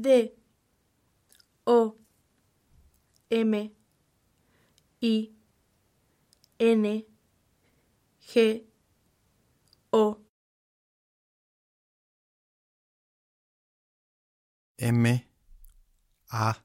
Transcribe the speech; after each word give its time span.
D 0.00 0.32
O 1.66 1.94
M 3.30 3.54
I 5.02 5.30
N 6.58 7.04
G 8.32 8.64
O. 9.92 10.16
M 14.78 15.06
A 15.06 15.24
R 16.32 16.56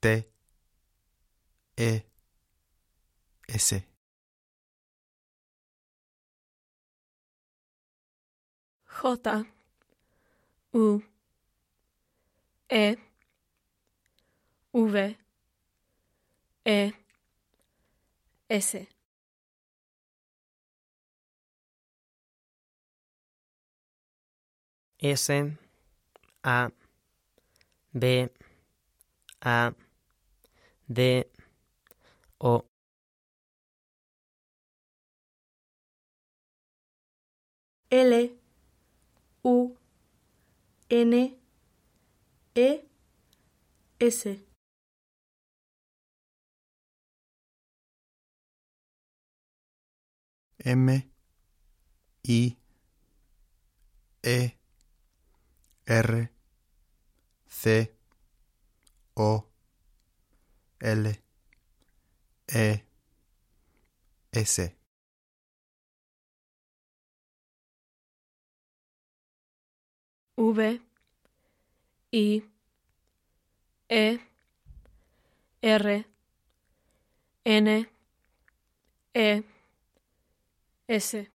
T 0.00 0.24
E 1.76 2.00
S. 3.48 3.70
J 9.02 9.55
U. 10.76 11.02
E. 12.68 12.96
V. 14.74 15.16
E. 16.66 16.92
S. 18.48 18.76
S. 24.98 25.30
A. 26.44 26.70
B. 27.94 28.28
A. 29.40 29.72
D. 30.86 31.24
O. 32.38 32.64
L 37.90 38.45
N 40.88 41.36
E 42.54 42.80
S. 43.98 44.26
M 50.64 50.88
I 52.28 52.56
E 54.22 54.50
R 55.88 56.30
C 57.48 57.90
O 59.16 59.44
L 60.80 61.06
E 62.48 62.82
S 64.32 64.85
V 70.38 70.80
I 72.12 72.42
E 73.88 74.18
R 75.62 76.04
N 77.44 77.86
E 79.14 79.42
S 80.88 81.16